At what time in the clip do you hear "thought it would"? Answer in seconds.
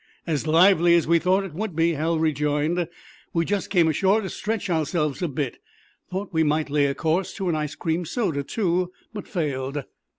1.19-1.75